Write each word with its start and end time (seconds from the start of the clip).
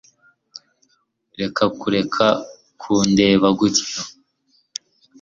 reka 1.39 1.63
kureka 1.79 2.25
kundeba 2.81 3.47
gutya 3.59 3.99